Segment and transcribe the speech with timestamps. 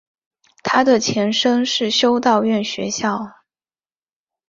[0.63, 3.19] 它的前身是修道院学校。